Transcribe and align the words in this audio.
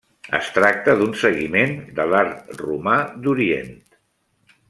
Es 0.35 0.47
tracta 0.53 0.95
d'un 1.01 1.11
seguiment 1.23 1.75
de 2.01 2.07
l'art 2.13 2.57
romà 2.63 2.97
d'Orient. 3.27 3.71